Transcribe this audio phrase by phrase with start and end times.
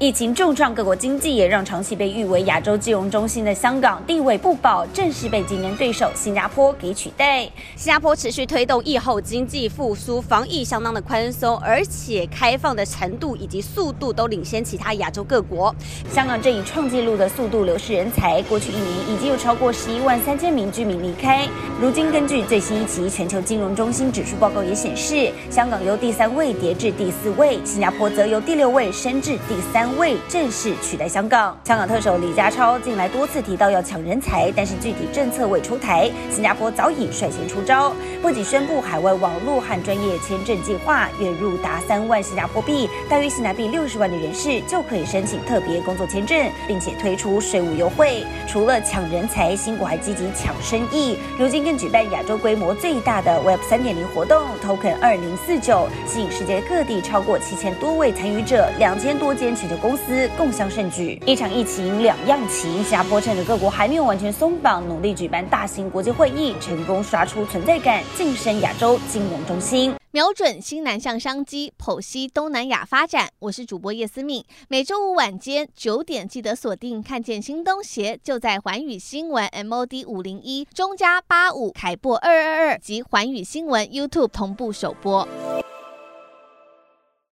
[0.00, 7.42] 疫情重创各国经济，也让长期被誉为亚洲金融中心的香港地位不保，正式被竞争对手新加坡给取代。
[7.76, 15.74] 新加坡持续推动疫后经济复苏，防疫相当的宽松，而且开放的程度以及速度都领先其他亚洲各国。
[16.10, 21.46] 香港正以创纪录的速度流失人才，过去一年已经有超过十一万三千名居民离开。
[21.78, 29.89] 如今根据最新一期全球金融中心指数报告也显示，香港由第三位跌至第四位，新加坡则由第六位升至第三。
[29.98, 36.10] 未正式取代香港，香港特首李家超近来多次提到要抢人才，但是具体政策未出台。
[36.30, 48.24] 新加坡早已率先出招，不仅宣布海外网络和专业签证计划，月入达三万新加坡币，大约新台币六十万的人士就可以申请特别工作签证，并且推出税务优惠。
[48.46, 62.70] 除了抢人才，新国还积极抢生意，如今更举办亚洲规模最大的 Web 三点零活动 Token 二零四九，吸引世界各地超过七千多位参与者，两千多间全球公司共襄盛举，一场疫情两样情。
[62.82, 73.28] 新加坡趁着各国还没有完全松绑，努力举办大型国际会议，成功刷出存在感，晋升亚洲金融中心，瞄准新南向商机，剖析东南亚发展。
[73.38, 85.26] 我是主播叶思敏，每周五晚间九点记得锁定，看见新东协就在环宇新闻 MOD 五零一中加八五凯博二二二及环宇新闻 YouTube 同步首播。